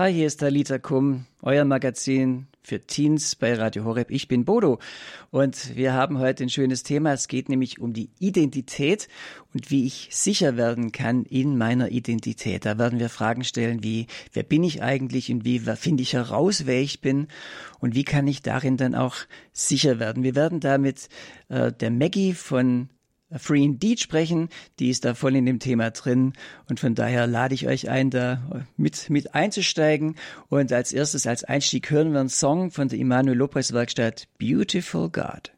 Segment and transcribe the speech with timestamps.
[0.00, 4.10] Hi, hier ist Talita Kum, euer Magazin für Teens bei Radio Horeb.
[4.10, 4.78] Ich bin Bodo
[5.30, 7.12] und wir haben heute ein schönes Thema.
[7.12, 9.08] Es geht nämlich um die Identität
[9.52, 12.64] und wie ich sicher werden kann in meiner Identität.
[12.64, 16.64] Da werden wir Fragen stellen wie, wer bin ich eigentlich und wie finde ich heraus,
[16.64, 17.28] wer ich bin
[17.78, 19.16] und wie kann ich darin dann auch
[19.52, 20.22] sicher werden.
[20.22, 21.10] Wir werden da mit
[21.50, 22.88] äh, der Maggie von
[23.36, 24.48] Free Indeed sprechen.
[24.78, 26.32] Die ist da voll in dem Thema drin.
[26.68, 30.16] Und von daher lade ich euch ein, da mit, mit einzusteigen.
[30.48, 35.10] Und als erstes, als Einstieg hören wir einen Song von der Immanuel Lopez Werkstatt Beautiful
[35.10, 35.52] God.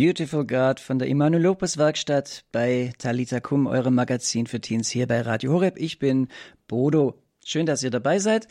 [0.00, 5.06] Beautiful God von der Immanuel Lopez Werkstatt bei Talita Kum, eurem Magazin für Teens hier
[5.06, 5.76] bei Radio Horeb.
[5.76, 6.28] Ich bin
[6.68, 7.18] Bodo.
[7.44, 8.48] Schön, dass ihr dabei seid.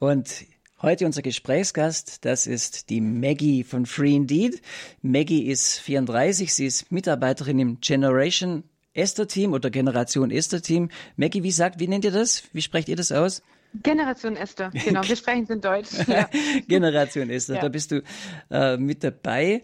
[0.00, 0.44] Und
[0.82, 4.60] heute unser Gesprächsgast, das ist die Maggie von Free Indeed.
[5.00, 10.90] Maggie ist 34, sie ist Mitarbeiterin im Generation Esther Team oder Generation Esther Team.
[11.14, 12.42] Maggie, wie sagt, wie nennt ihr das?
[12.52, 13.44] Wie sprecht ihr das aus?
[13.82, 15.90] Generation Esther, genau, wir sprechen es in Deutsch.
[16.08, 16.28] Ja.
[16.66, 17.60] Generation Esther, ja.
[17.62, 18.02] da bist du
[18.50, 19.62] äh, mit dabei.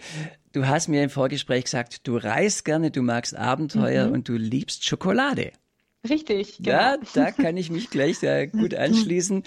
[0.52, 4.12] Du hast mir im Vorgespräch gesagt, du reist gerne, du magst Abenteuer mhm.
[4.12, 5.52] und du liebst Schokolade.
[6.08, 6.70] Richtig, genau.
[6.70, 9.42] Ja, da kann ich mich gleich sehr gut anschließen.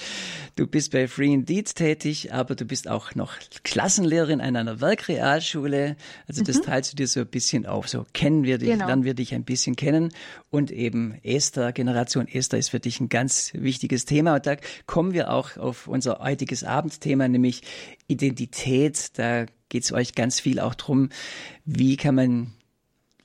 [0.56, 3.34] Du bist bei Free Indeed tätig, aber du bist auch noch
[3.64, 5.96] Klassenlehrerin an einer Werkrealschule.
[6.28, 6.64] Also das mhm.
[6.64, 7.88] teilst du dir so ein bisschen auf.
[7.88, 8.88] So kennen wir dich, genau.
[8.88, 10.12] lernen wir dich ein bisschen kennen.
[10.50, 14.36] Und eben Esther, Generation Esther ist für dich ein ganz wichtiges Thema.
[14.36, 14.56] Und da
[14.88, 17.62] kommen wir auch auf unser heutiges Abendthema, nämlich
[18.08, 19.18] Identität.
[19.20, 21.10] Da geht es euch ganz viel auch drum,
[21.66, 22.54] wie kann man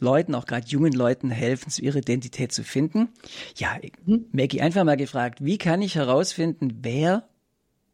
[0.02, 3.08] Leuten, auch gerade jungen Leuten helfen, zu ihrer Identität zu finden.
[3.56, 4.26] Ja, mhm.
[4.32, 7.28] Maggie, einfach mal gefragt, wie kann ich herausfinden, wer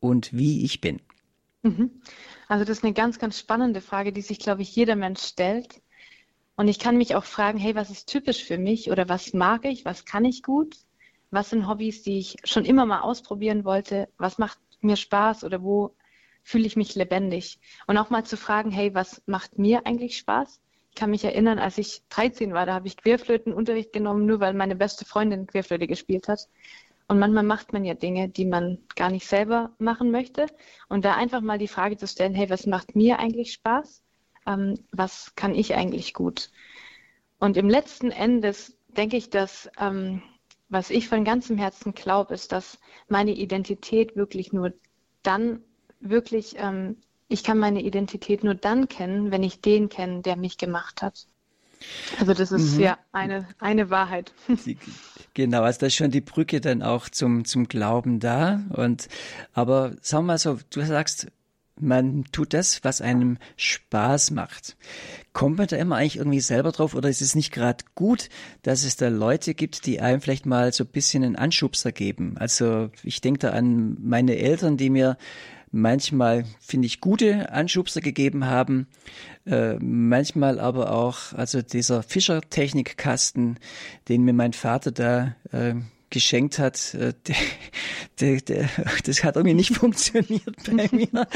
[0.00, 1.00] und wie ich bin?
[1.62, 1.90] Mhm.
[2.48, 5.80] Also das ist eine ganz, ganz spannende Frage, die sich, glaube ich, jeder Mensch stellt.
[6.56, 9.64] Und ich kann mich auch fragen, hey, was ist typisch für mich oder was mag
[9.64, 10.76] ich, was kann ich gut?
[11.30, 14.08] Was sind Hobbys, die ich schon immer mal ausprobieren wollte?
[14.16, 15.94] Was macht mir Spaß oder wo
[16.42, 17.60] fühle ich mich lebendig?
[17.86, 20.60] Und auch mal zu fragen, hey, was macht mir eigentlich Spaß?
[20.98, 24.76] Kann mich erinnern, als ich 13 war, da habe ich Querflötenunterricht genommen, nur weil meine
[24.76, 26.48] beste Freundin Querflöte gespielt hat.
[27.06, 30.46] Und manchmal macht man ja Dinge, die man gar nicht selber machen möchte.
[30.88, 34.02] Und da einfach mal die Frage zu stellen, hey, was macht mir eigentlich Spaß?
[34.46, 36.50] Ähm, was kann ich eigentlich gut?
[37.38, 40.20] Und im letzten Endes denke ich, dass ähm,
[40.68, 42.78] was ich von ganzem Herzen glaube, ist, dass
[43.08, 44.74] meine Identität wirklich nur
[45.22, 45.62] dann
[46.00, 46.96] wirklich ähm,
[47.28, 51.26] ich kann meine Identität nur dann kennen, wenn ich den kenne, der mich gemacht hat.
[52.18, 52.80] Also das ist mhm.
[52.80, 54.32] ja eine, eine Wahrheit.
[55.34, 58.60] Genau, also da ist schon die Brücke dann auch zum, zum Glauben da.
[58.70, 59.08] Und
[59.52, 61.28] aber sag mal so, du sagst,
[61.80, 64.76] man tut das, was einem Spaß macht.
[65.32, 68.30] Kommt man da immer eigentlich irgendwie selber drauf oder ist es nicht gerade gut,
[68.62, 72.36] dass es da Leute gibt, die einem vielleicht mal so ein bisschen einen Anschubser geben?
[72.38, 75.16] Also ich denke da an meine Eltern, die mir
[75.70, 78.88] manchmal, finde ich, gute Anschubser gegeben haben,
[79.46, 83.58] äh, manchmal aber auch, also dieser Fischer-Technikkasten,
[84.08, 85.74] den mir mein Vater da äh,
[86.10, 87.36] geschenkt hat, äh, der,
[88.20, 88.68] der, der,
[89.04, 91.26] das hat irgendwie nicht funktioniert bei mir.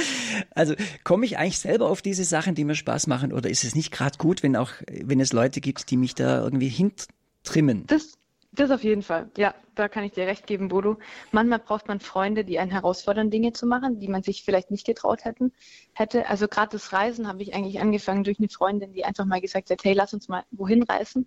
[0.55, 3.75] Also komme ich eigentlich selber auf diese Sachen, die mir Spaß machen, oder ist es
[3.75, 7.85] nicht gerade gut, wenn auch, wenn es Leute gibt, die mich da irgendwie hintrimmen?
[7.87, 8.15] Das,
[8.53, 9.31] das auf jeden Fall.
[9.39, 10.99] Ja, da kann ich dir recht geben, Bodo.
[11.31, 14.85] Manchmal braucht man Freunde, die einen herausfordern, Dinge zu machen, die man sich vielleicht nicht
[14.85, 15.53] getraut hätten,
[15.95, 16.29] hätte.
[16.29, 19.71] Also gerade das Reisen habe ich eigentlich angefangen durch eine Freundin, die einfach mal gesagt
[19.71, 21.27] hat, hey, lass uns mal wohin reisen.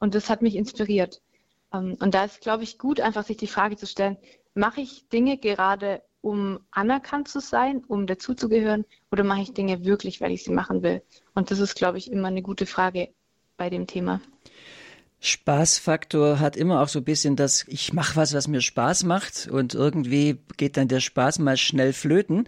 [0.00, 1.22] Und das hat mich inspiriert.
[1.72, 4.16] Ähm, und da ist, glaube ich, gut, einfach sich die Frage zu stellen,
[4.54, 10.20] mache ich Dinge gerade, um anerkannt zu sein, um dazuzugehören, oder mache ich Dinge wirklich,
[10.20, 11.02] weil ich sie machen will?
[11.34, 13.10] Und das ist, glaube ich, immer eine gute Frage
[13.56, 14.20] bei dem Thema.
[15.24, 19.48] Spaßfaktor hat immer auch so ein bisschen das, ich mache was, was mir Spaß macht
[19.48, 22.46] und irgendwie geht dann der Spaß mal schnell flöten.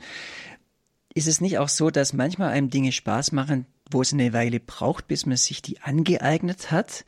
[1.15, 4.61] Ist es nicht auch so, dass manchmal einem Dinge Spaß machen, wo es eine Weile
[4.61, 7.07] braucht, bis man sich die angeeignet hat?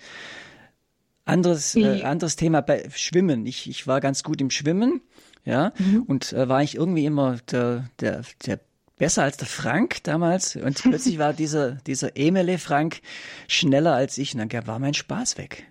[1.27, 3.45] Anderes, äh, anderes Thema bei Schwimmen.
[3.45, 5.03] Ich, ich war ganz gut im Schwimmen,
[5.45, 6.05] ja, mhm.
[6.05, 8.59] und äh, war ich irgendwie immer der, der, der
[8.99, 13.01] besser als der Frank damals und plötzlich war dieser, dieser Emile Frank
[13.47, 15.67] schneller als ich und dann war mein Spaß weg.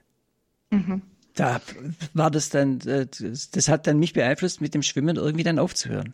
[0.70, 1.02] Mhm.
[1.36, 1.62] Da
[2.14, 6.14] war das dann, äh, das hat dann mich beeinflusst, mit dem Schwimmen irgendwie dann aufzuhören.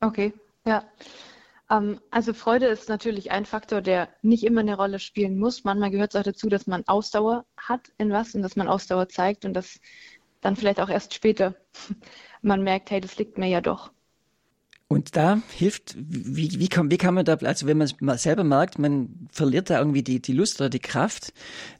[0.00, 0.32] Okay,
[0.64, 0.84] ja.
[1.70, 5.64] Ähm, also Freude ist natürlich ein Faktor, der nicht immer eine Rolle spielen muss.
[5.64, 9.08] Manchmal gehört es auch dazu, dass man Ausdauer hat in was und dass man Ausdauer
[9.08, 9.80] zeigt und das
[10.40, 11.54] dann vielleicht auch erst später
[12.42, 13.90] man merkt, hey, das liegt mir ja doch.
[14.88, 18.44] Und da hilft, wie, wie, kann, wie kann man da, also wenn man es selber
[18.44, 21.32] merkt, man verliert da irgendwie die, die Lust oder die Kraft,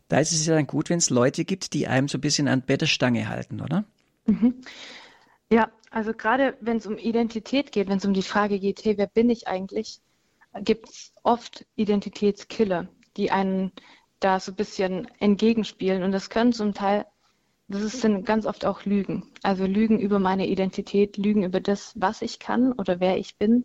[0.08, 2.48] da ist es ja dann gut, wenn es Leute gibt, die einem so ein bisschen
[2.48, 3.84] an Bettestange halten, oder?
[4.26, 4.60] Mhm.
[5.50, 8.98] Ja, also gerade wenn es um Identität geht, wenn es um die Frage geht, hey,
[8.98, 10.00] wer bin ich eigentlich,
[10.62, 13.70] gibt es oft Identitätskiller, die einen
[14.18, 16.02] da so ein bisschen entgegenspielen.
[16.02, 17.06] Und das können zum Teil
[17.68, 19.24] das sind ganz oft auch Lügen.
[19.42, 23.64] Also Lügen über meine Identität, Lügen über das, was ich kann oder wer ich bin.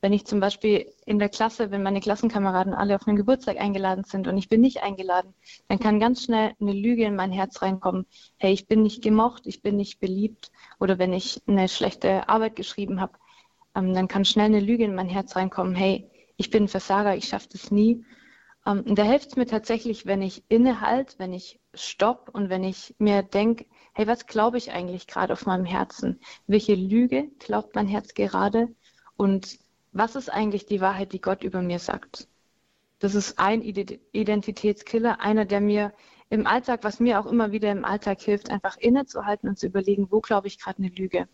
[0.00, 4.04] Wenn ich zum Beispiel in der Klasse, wenn meine Klassenkameraden alle auf einen Geburtstag eingeladen
[4.04, 5.32] sind und ich bin nicht eingeladen,
[5.68, 8.06] dann kann ganz schnell eine Lüge in mein Herz reinkommen.
[8.36, 10.50] Hey, ich bin nicht gemocht, ich bin nicht beliebt.
[10.78, 13.14] Oder wenn ich eine schlechte Arbeit geschrieben habe,
[13.74, 15.74] ähm, dann kann schnell eine Lüge in mein Herz reinkommen.
[15.74, 18.04] Hey, ich bin ein Versager, ich schaffe das nie.
[18.66, 22.94] Ähm, da hilft es mir tatsächlich, wenn ich innehalte, wenn ich stopp und wenn ich
[22.98, 26.20] mir denke, hey, was glaube ich eigentlich gerade auf meinem Herzen?
[26.46, 28.68] Welche Lüge glaubt mein Herz gerade?
[29.16, 29.58] Und
[29.92, 32.28] was ist eigentlich die Wahrheit, die Gott über mir sagt?
[33.00, 35.92] Das ist ein Identitätskiller, einer, der mir
[36.30, 40.10] im Alltag, was mir auch immer wieder im Alltag hilft, einfach innezuhalten und zu überlegen,
[40.10, 41.28] wo glaube ich gerade eine Lüge?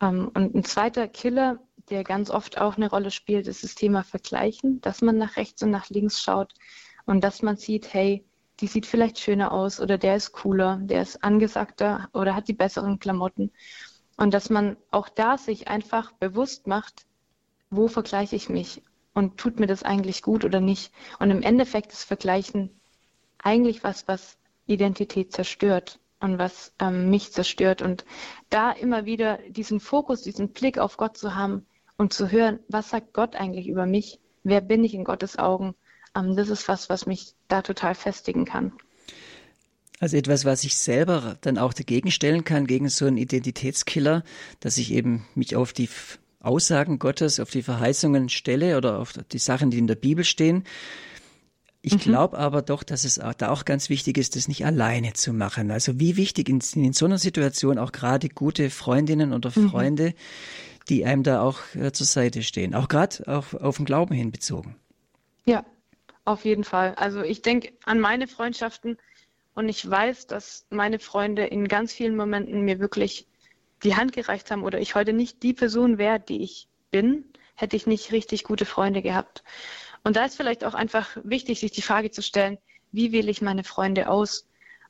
[0.00, 1.58] Ähm, und ein zweiter Killer
[1.90, 5.62] der ganz oft auch eine Rolle spielt, ist das Thema Vergleichen, dass man nach rechts
[5.62, 6.54] und nach links schaut
[7.06, 8.24] und dass man sieht, hey,
[8.60, 12.54] die sieht vielleicht schöner aus oder der ist cooler, der ist angesagter oder hat die
[12.54, 13.52] besseren Klamotten.
[14.16, 17.06] Und dass man auch da sich einfach bewusst macht,
[17.70, 18.82] wo vergleiche ich mich
[19.14, 20.92] und tut mir das eigentlich gut oder nicht.
[21.18, 22.80] Und im Endeffekt ist Vergleichen
[23.38, 27.80] eigentlich was, was Identität zerstört und was ähm, mich zerstört.
[27.80, 28.04] Und
[28.50, 31.66] da immer wieder diesen Fokus, diesen Blick auf Gott zu haben,
[31.98, 34.18] und zu hören, was sagt Gott eigentlich über mich?
[34.44, 35.74] Wer bin ich in Gottes Augen?
[36.16, 38.72] Ähm, das ist was, was mich da total festigen kann.
[40.00, 44.22] Also etwas, was ich selber dann auch dagegen stellen kann, gegen so einen Identitätskiller,
[44.60, 45.88] dass ich eben mich auf die
[46.40, 50.62] Aussagen Gottes, auf die Verheißungen stelle oder auf die Sachen, die in der Bibel stehen.
[51.82, 51.98] Ich mhm.
[51.98, 55.32] glaube aber doch, dass es auch, da auch ganz wichtig ist, das nicht alleine zu
[55.32, 55.72] machen.
[55.72, 59.68] Also wie wichtig in, in so einer Situation auch gerade gute Freundinnen oder mhm.
[59.68, 60.14] Freunde, mhm
[60.88, 64.30] die einem da auch äh, zur Seite stehen, auch gerade auf, auf den Glauben hin
[64.30, 64.76] bezogen.
[65.44, 65.64] Ja,
[66.24, 66.94] auf jeden Fall.
[66.96, 68.98] Also ich denke an meine Freundschaften
[69.54, 73.26] und ich weiß, dass meine Freunde in ganz vielen Momenten mir wirklich
[73.82, 77.24] die Hand gereicht haben oder ich heute nicht die Person wäre, die ich bin,
[77.54, 79.42] hätte ich nicht richtig gute Freunde gehabt.
[80.04, 82.58] Und da ist vielleicht auch einfach wichtig, sich die Frage zu stellen,
[82.92, 84.48] wie wähle ich meine Freunde aus?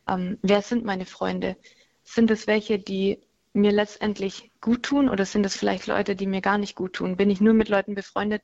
[0.08, 1.56] Ähm, wer sind meine Freunde?
[2.04, 3.20] Sind es welche, die
[3.52, 7.16] mir letztendlich gut tun oder sind es vielleicht Leute, die mir gar nicht gut tun?
[7.16, 8.42] Bin ich nur mit Leuten befreundet,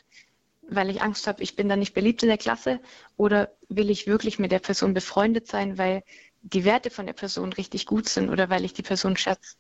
[0.69, 2.81] weil ich Angst habe, ich bin dann nicht beliebt in der Klasse
[3.17, 6.03] oder will ich wirklich mit der Person befreundet sein, weil
[6.43, 9.57] die Werte von der Person richtig gut sind oder weil ich die Person schätze?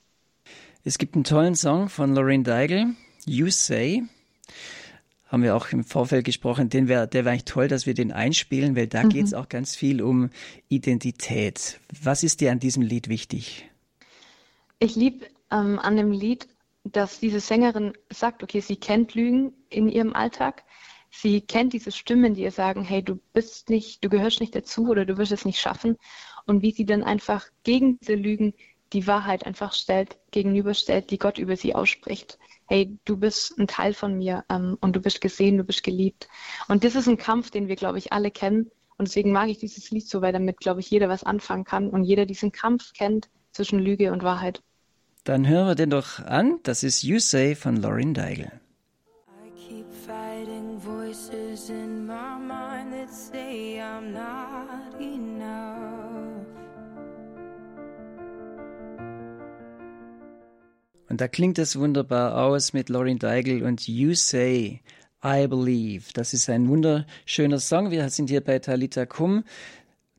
[0.84, 2.94] Es gibt einen tollen Song von Lorraine Deigel,
[3.24, 4.02] You Say.
[5.26, 8.12] Haben wir auch im Vorfeld gesprochen, den wär, der wäre eigentlich toll, dass wir den
[8.12, 9.08] einspielen, weil da mhm.
[9.08, 10.30] geht es auch ganz viel um
[10.68, 11.80] Identität.
[12.02, 13.68] Was ist dir an diesem Lied wichtig?
[14.78, 16.48] Ich liebe ähm, an dem Lied,
[16.82, 20.64] dass diese Sängerin sagt, okay, sie kennt Lügen in ihrem Alltag.
[21.10, 24.88] Sie kennt diese Stimmen, die ihr sagen, hey, du bist nicht, du gehörst nicht dazu
[24.88, 25.96] oder du wirst es nicht schaffen.
[26.44, 28.52] Und wie sie dann einfach gegen diese Lügen
[28.92, 32.38] die Wahrheit einfach stellt, gegenüberstellt, die Gott über sie ausspricht.
[32.66, 36.28] Hey, du bist ein Teil von mir ähm, und du bist gesehen, du bist geliebt.
[36.68, 38.70] Und das ist ein Kampf, den wir, glaube ich, alle kennen.
[38.98, 41.90] Und deswegen mag ich dieses Lied so, weil damit, glaube ich, jeder was anfangen kann
[41.90, 44.62] und jeder diesen Kampf kennt zwischen Lüge und Wahrheit.
[45.24, 46.60] Dann hören wir den doch an.
[46.64, 48.52] Das ist You Say von Lauren Deigel.
[61.08, 64.82] Und da klingt es wunderbar aus mit Lauren Deigel und You Say,
[65.24, 66.04] I Believe.
[66.12, 67.90] Das ist ein wunderschöner Song.
[67.90, 69.44] Wir sind hier bei Talita Kum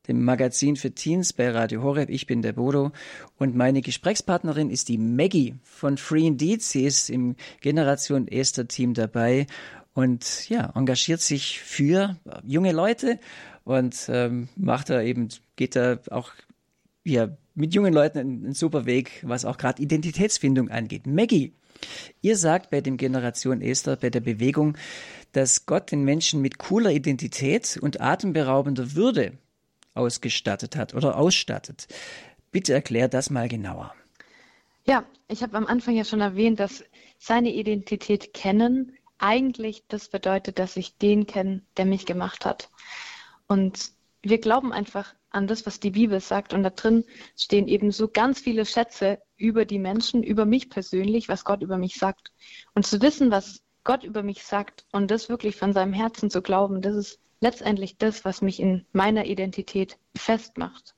[0.08, 2.10] dem Magazin für Teens bei Radio Horeb.
[2.10, 2.92] Ich bin der Bodo
[3.38, 6.62] und meine Gesprächspartnerin ist die Maggie von Free Indeed.
[6.62, 9.48] Sie ist im Generation Esther Team dabei
[9.94, 13.20] und ja, engagiert sich für junge Leute
[13.64, 16.32] und ähm, macht da eben, geht da auch
[17.04, 21.08] ja, mit jungen Leuten einen, einen super Weg, was auch gerade Identitätsfindung angeht.
[21.08, 21.54] Maggie,
[22.22, 24.78] ihr sagt bei dem Generation Esther, bei der Bewegung,
[25.32, 29.34] dass Gott den Menschen mit cooler Identität und atemberaubender Würde
[29.96, 31.88] ausgestattet hat oder ausstattet.
[32.52, 33.94] Bitte erklär das mal genauer.
[34.86, 36.84] Ja, ich habe am Anfang ja schon erwähnt, dass
[37.18, 42.70] seine Identität kennen eigentlich das bedeutet, dass ich den kenne, der mich gemacht hat.
[43.48, 46.54] Und wir glauben einfach an das, was die Bibel sagt.
[46.54, 47.06] Und da drin
[47.38, 51.78] stehen eben so ganz viele Schätze über die Menschen, über mich persönlich, was Gott über
[51.78, 52.32] mich sagt.
[52.74, 56.42] Und zu wissen, was Gott über mich sagt und das wirklich von seinem Herzen zu
[56.42, 60.96] glauben, das ist letztendlich das, was mich in meiner Identität festmacht.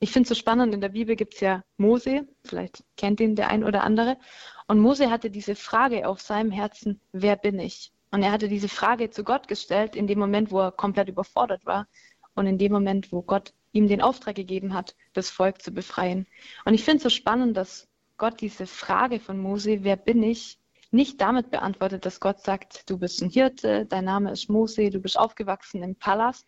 [0.00, 3.36] Ich finde es so spannend, in der Bibel gibt es ja Mose, vielleicht kennt ihn
[3.36, 4.18] der ein oder andere.
[4.66, 7.92] Und Mose hatte diese Frage auf seinem Herzen, wer bin ich?
[8.10, 11.64] Und er hatte diese Frage zu Gott gestellt in dem Moment, wo er komplett überfordert
[11.66, 11.86] war
[12.34, 16.26] und in dem Moment, wo Gott ihm den Auftrag gegeben hat, das Volk zu befreien.
[16.64, 20.58] Und ich finde es so spannend, dass Gott diese Frage von Mose, wer bin ich,
[20.94, 25.00] nicht damit beantwortet, dass Gott sagt, du bist ein Hirte, dein Name ist Mose, du
[25.00, 26.46] bist aufgewachsen im Palast,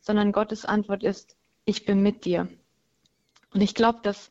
[0.00, 2.48] sondern Gottes Antwort ist, ich bin mit dir.
[3.54, 4.30] Und ich glaube, dass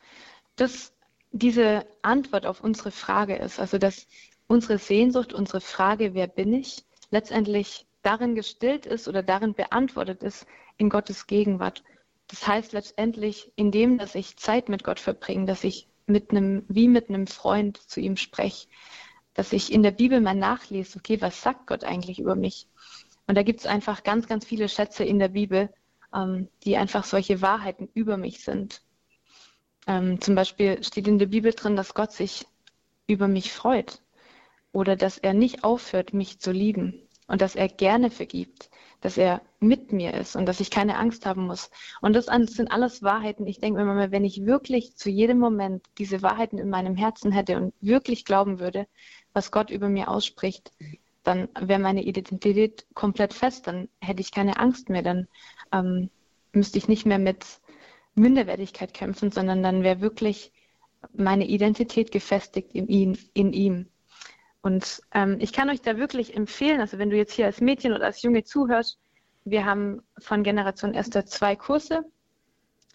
[0.58, 0.94] das
[1.32, 4.06] diese Antwort auf unsere Frage ist, also dass
[4.48, 10.46] unsere Sehnsucht, unsere Frage, wer bin ich, letztendlich darin gestillt ist oder darin beantwortet ist
[10.78, 11.84] in Gottes Gegenwart.
[12.28, 16.90] Das heißt letztendlich, indem, dass ich Zeit mit Gott verbringe, dass ich mit einem, wie
[16.90, 18.68] mit einem Freund zu ihm spreche,
[19.34, 22.68] dass ich in der Bibel mal nachlese, okay, was sagt Gott eigentlich über mich?
[23.28, 25.70] Und da gibt es einfach ganz, ganz viele Schätze in der Bibel,
[26.14, 28.82] ähm, die einfach solche Wahrheiten über mich sind.
[29.88, 32.46] Ähm, zum Beispiel steht in der Bibel drin, dass Gott sich
[33.08, 34.02] über mich freut
[34.72, 38.70] oder dass er nicht aufhört, mich zu lieben und dass er gerne vergibt,
[39.02, 41.70] dass er mit mir ist und dass ich keine Angst haben muss.
[42.02, 43.46] Und das sind alles Wahrheiten.
[43.48, 47.32] Ich denke mir mal, wenn ich wirklich zu jedem Moment diese Wahrheiten in meinem Herzen
[47.32, 48.88] hätte und wirklich glauben würde,
[49.34, 50.72] was Gott über mir ausspricht,
[51.24, 53.68] dann wäre meine Identität komplett fest.
[53.68, 55.02] Dann hätte ich keine Angst mehr.
[55.02, 55.28] Dann
[55.72, 56.10] ähm,
[56.54, 57.46] müsste ich nicht mehr mit
[58.16, 60.54] Minderwertigkeit kämpfen, sondern dann wäre wirklich
[61.14, 63.18] meine Identität gefestigt in ihm.
[63.34, 63.88] In ihm.
[64.64, 67.92] Und ähm, ich kann euch da wirklich empfehlen, also wenn du jetzt hier als Mädchen
[67.92, 68.98] oder als Junge zuhörst,
[69.44, 72.06] wir haben von Generation Esther zwei Kurse.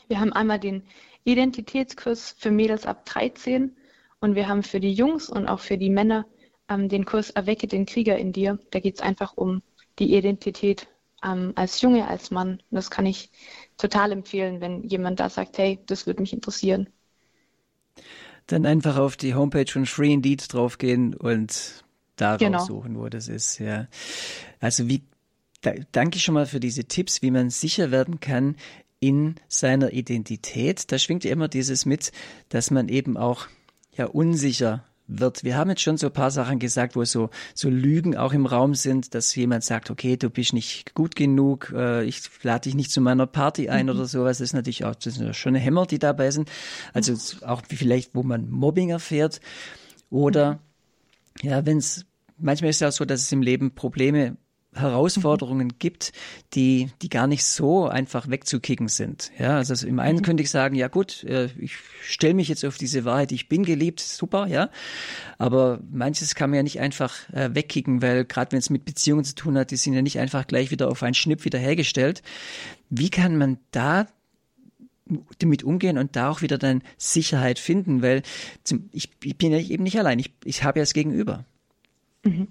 [0.08, 0.84] Wir haben einmal den
[1.24, 3.76] Identitätskurs für Mädels ab 13
[4.20, 6.24] und wir haben für die Jungs und auch für die Männer
[6.70, 8.58] ähm, den Kurs Erwecke den Krieger in dir.
[8.70, 9.62] Da geht es einfach um
[9.98, 10.88] die Identität
[11.22, 12.62] ähm, als Junge, als Mann.
[12.70, 13.30] Und das kann ich
[13.76, 16.88] total empfehlen, wenn jemand da sagt, hey, das würde mich interessieren.
[18.48, 21.84] Dann einfach auf die Homepage von Free Indeed draufgehen und
[22.16, 22.58] da genau.
[22.58, 23.58] raussuchen, wo das ist.
[23.58, 23.86] Ja.
[24.58, 25.02] Also wie
[25.60, 28.56] da, danke schon mal für diese Tipps, wie man sicher werden kann
[29.00, 30.90] in seiner Identität.
[30.90, 32.12] Da schwingt ja immer dieses mit,
[32.48, 33.46] dass man eben auch
[33.96, 35.42] ja unsicher wird.
[35.42, 38.46] Wir haben jetzt schon so ein paar Sachen gesagt, wo so, so Lügen auch im
[38.46, 42.74] Raum sind, dass jemand sagt, okay, du bist nicht gut genug, äh, ich lade dich
[42.74, 43.92] nicht zu meiner Party ein mhm.
[43.92, 44.38] oder sowas.
[44.38, 46.50] Das ist natürlich auch, das sind schon Hämmer, die dabei sind.
[46.92, 47.14] Also
[47.46, 49.40] auch vielleicht, wo man Mobbing erfährt.
[50.10, 50.60] Oder
[51.42, 51.48] mhm.
[51.48, 52.04] ja, wenn es,
[52.36, 54.36] manchmal ist es ja auch so, dass es im Leben Probleme
[54.80, 56.12] Herausforderungen gibt,
[56.54, 59.30] die, die gar nicht so einfach wegzukicken sind.
[59.38, 60.22] Ja, also im einen mhm.
[60.22, 63.64] könnte ich sagen, ja gut, äh, ich stelle mich jetzt auf diese Wahrheit, ich bin
[63.64, 64.70] geliebt, super, ja.
[65.38, 69.24] Aber manches kann man ja nicht einfach äh, wegkicken, weil gerade wenn es mit Beziehungen
[69.24, 72.22] zu tun hat, die sind ja nicht einfach gleich wieder auf einen Schnipp wieder hergestellt.
[72.90, 74.06] Wie kann man da
[75.38, 78.22] damit umgehen und da auch wieder dann Sicherheit finden, weil
[78.92, 81.44] ich, ich bin ja eben nicht allein, ich, ich habe ja das Gegenüber.
[82.24, 82.48] Mhm.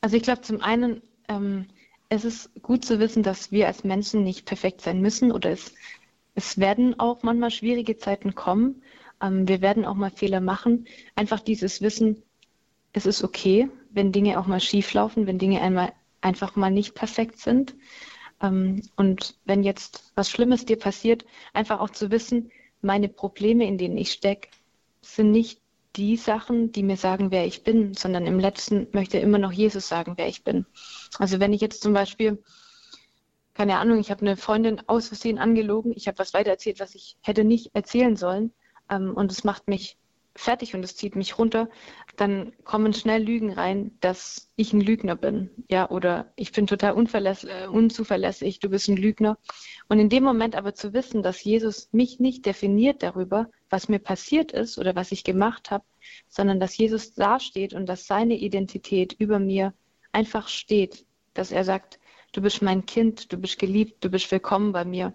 [0.00, 1.66] Also ich glaube, zum einen ähm,
[2.08, 5.74] es ist gut zu wissen, dass wir als Menschen nicht perfekt sein müssen oder es,
[6.34, 8.82] es werden auch manchmal schwierige Zeiten kommen.
[9.20, 10.86] Ähm, wir werden auch mal Fehler machen.
[11.14, 12.22] Einfach dieses Wissen,
[12.92, 16.94] es ist okay, wenn Dinge auch mal schief laufen, wenn Dinge einmal einfach mal nicht
[16.94, 17.74] perfekt sind.
[18.40, 22.50] Ähm, und wenn jetzt was Schlimmes dir passiert, einfach auch zu wissen,
[22.82, 24.48] meine Probleme, in denen ich stecke,
[25.00, 25.60] sind nicht
[25.96, 29.88] die Sachen, die mir sagen, wer ich bin, sondern im letzten möchte immer noch Jesus
[29.88, 30.66] sagen, wer ich bin.
[31.18, 32.42] Also wenn ich jetzt zum Beispiel,
[33.54, 37.16] keine Ahnung, ich habe eine Freundin aus Versehen angelogen, ich habe was weitererzählt, was ich
[37.22, 38.52] hätte nicht erzählen sollen
[38.90, 39.96] ähm, und es macht mich
[40.36, 41.68] fertig und es zieht mich runter,
[42.16, 45.50] dann kommen schnell Lügen rein, dass ich ein Lügner bin.
[45.68, 49.38] Ja, oder ich bin total äh, unzuverlässig, du bist ein Lügner.
[49.88, 53.98] Und in dem Moment aber zu wissen, dass Jesus mich nicht definiert darüber, was mir
[53.98, 55.84] passiert ist oder was ich gemacht habe,
[56.28, 59.74] sondern dass Jesus dasteht und dass seine Identität über mir
[60.12, 61.98] einfach steht, dass er sagt,
[62.32, 65.14] du bist mein Kind, du bist geliebt, du bist willkommen bei mir.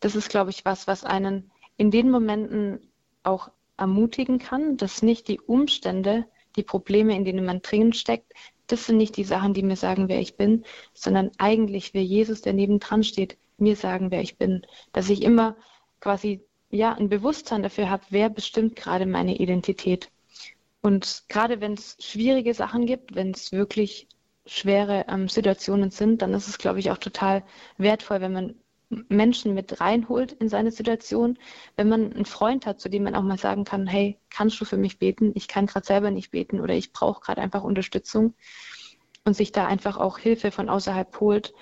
[0.00, 2.90] Das ist, glaube ich, was, was einen in den Momenten
[3.22, 8.32] auch ermutigen kann, dass nicht die Umstände, die Probleme, in denen man dringend steckt,
[8.66, 12.42] das sind nicht die Sachen, die mir sagen, wer ich bin, sondern eigentlich wer Jesus,
[12.42, 14.66] der nebendran steht, mir sagen, wer ich bin.
[14.92, 15.56] Dass ich immer
[16.00, 20.10] quasi ja ein Bewusstsein dafür habe, wer bestimmt gerade meine Identität.
[20.82, 24.08] Und gerade wenn es schwierige Sachen gibt, wenn es wirklich
[24.46, 27.44] schwere ähm, Situationen sind, dann ist es, glaube ich, auch total
[27.78, 28.54] wertvoll, wenn man
[28.88, 31.38] Menschen mit reinholt in seine Situation,
[31.76, 34.64] wenn man einen Freund hat, zu dem man auch mal sagen kann, hey, kannst du
[34.64, 35.32] für mich beten?
[35.34, 38.34] Ich kann gerade selber nicht beten oder ich brauche gerade einfach Unterstützung
[39.24, 41.52] und sich da einfach auch Hilfe von außerhalb holt.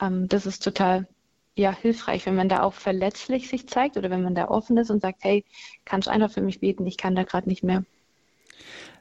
[0.00, 1.08] Ähm, das ist total
[1.56, 4.90] ja, hilfreich, wenn man da auch verletzlich sich zeigt oder wenn man da offen ist
[4.90, 5.44] und sagt, hey,
[5.84, 6.86] kannst du einfach für mich beten?
[6.86, 7.84] Ich kann da gerade nicht mehr.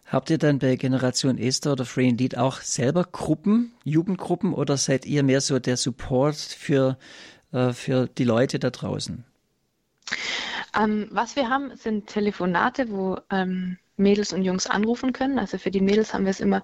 [0.06, 5.06] Habt ihr dann bei Generation Esther oder Free Indeed auch selber Gruppen, Jugendgruppen oder seid
[5.06, 6.98] ihr mehr so der Support für,
[7.54, 9.24] äh, für die Leute da draußen?
[10.78, 15.40] Ähm, was wir haben, sind Telefonate, wo ähm, Mädels und Jungs anrufen können.
[15.40, 16.64] Also für die Mädels haben wir es immer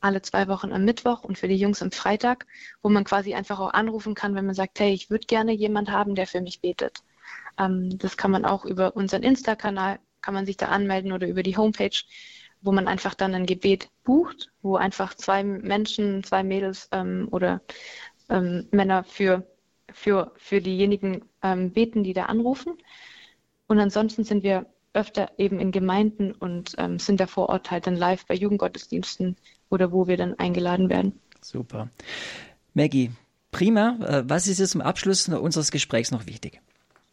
[0.00, 2.46] alle zwei Wochen am Mittwoch und für die Jungs am Freitag,
[2.82, 5.90] wo man quasi einfach auch anrufen kann, wenn man sagt, hey, ich würde gerne jemand
[5.90, 7.02] haben, der für mich betet.
[7.58, 11.42] Ähm, das kann man auch über unseren Insta-Kanal, kann man sich da anmelden oder über
[11.42, 12.00] die Homepage
[12.62, 17.60] wo man einfach dann ein Gebet bucht, wo einfach zwei Menschen, zwei Mädels ähm, oder
[18.28, 19.44] ähm, Männer für,
[19.92, 22.74] für, für diejenigen ähm, beten, die da anrufen.
[23.66, 27.86] Und ansonsten sind wir öfter eben in Gemeinden und ähm, sind da vor Ort halt
[27.86, 29.36] dann live bei Jugendgottesdiensten
[29.70, 31.18] oder wo wir dann eingeladen werden.
[31.40, 31.88] Super.
[32.74, 33.10] Maggie,
[33.50, 33.98] prima.
[34.06, 36.60] Äh, was ist jetzt zum Abschluss unseres Gesprächs noch wichtig?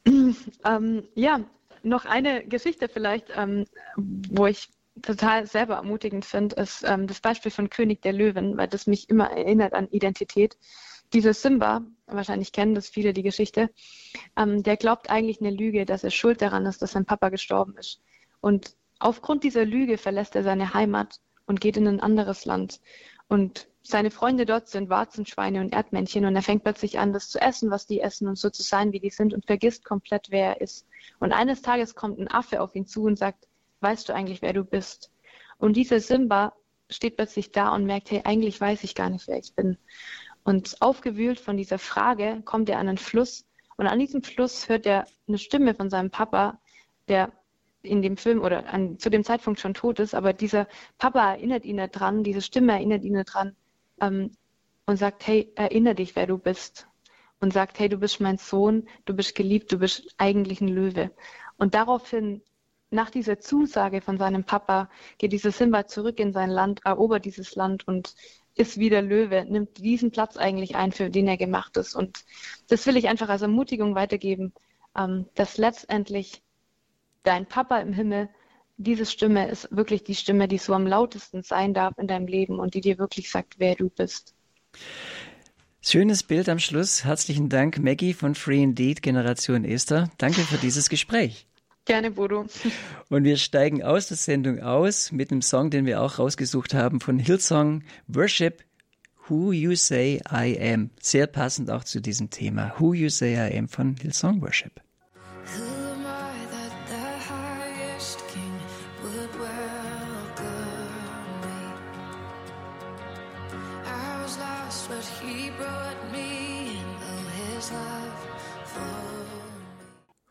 [0.65, 1.39] Ähm, ja,
[1.83, 4.69] noch eine Geschichte vielleicht, ähm, wo ich
[5.01, 9.09] total selber ermutigend finde, ist ähm, das Beispiel von König der Löwen, weil das mich
[9.09, 10.57] immer erinnert an Identität.
[11.13, 13.69] Dieser Simba, wahrscheinlich kennen das viele die Geschichte,
[14.35, 17.75] ähm, der glaubt eigentlich eine Lüge, dass er schuld daran ist, dass sein Papa gestorben
[17.77, 18.01] ist.
[18.41, 22.79] Und aufgrund dieser Lüge verlässt er seine Heimat und geht in ein anderes Land.
[23.27, 27.39] Und seine Freunde dort sind Warzenschweine und Erdmännchen und er fängt plötzlich an, das zu
[27.41, 30.55] essen, was die essen und so zu sein, wie die sind und vergisst komplett, wer
[30.55, 30.85] er ist.
[31.19, 33.47] Und eines Tages kommt ein Affe auf ihn zu und sagt,
[33.81, 35.11] weißt du eigentlich, wer du bist?
[35.57, 36.53] Und dieser Simba
[36.89, 39.77] steht plötzlich da und merkt, hey, eigentlich weiß ich gar nicht, wer ich bin.
[40.43, 43.45] Und aufgewühlt von dieser Frage kommt er an einen Fluss
[43.77, 46.59] und an diesem Fluss hört er eine Stimme von seinem Papa,
[47.07, 47.31] der
[47.81, 50.67] in dem Film oder an, zu dem Zeitpunkt schon tot ist, aber dieser
[50.97, 53.55] Papa erinnert ihn daran, diese Stimme erinnert ihn daran
[54.01, 54.31] ähm,
[54.85, 56.87] und sagt, hey, erinnere dich, wer du bist.
[57.39, 61.11] Und sagt, hey, du bist mein Sohn, du bist geliebt, du bist eigentlich ein Löwe.
[61.57, 62.41] Und daraufhin
[62.91, 67.55] nach dieser Zusage von seinem Papa geht dieser Simba zurück in sein Land, erobert dieses
[67.55, 68.13] Land und
[68.59, 71.95] ist wieder Löwe, nimmt diesen Platz eigentlich ein, für den er gemacht ist.
[71.95, 72.25] Und
[72.67, 74.53] das will ich einfach als Ermutigung weitergeben,
[74.97, 76.41] ähm, dass letztendlich
[77.23, 78.29] dein Papa im Himmel,
[78.75, 82.59] diese Stimme ist wirklich die Stimme, die so am lautesten sein darf in deinem Leben
[82.59, 84.33] und die dir wirklich sagt, wer du bist.
[85.81, 87.05] Schönes Bild am Schluss.
[87.05, 90.11] Herzlichen Dank, Maggie von Free Indeed Generation Esther.
[90.17, 91.48] Danke für dieses Gespräch.
[91.89, 92.45] Gerne, Bodo.
[93.09, 96.99] Und wir steigen aus der Sendung aus mit einem Song, den wir auch rausgesucht haben
[96.99, 98.63] von Hillsong Worship
[99.27, 100.91] Who You Say I Am.
[101.01, 102.75] Sehr passend auch zu diesem Thema.
[102.77, 104.79] Who You Say I Am von Hillsong Worship.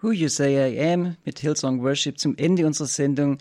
[0.08, 3.36] Who You Say I Am mit Hillsong Worship zum Ende unserer Sendung.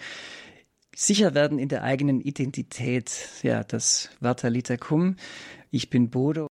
[0.94, 3.10] Sicher werden in der eigenen Identität.
[3.42, 5.16] Ja, das war Talita Kum.
[5.72, 6.48] Ich bin Bodo.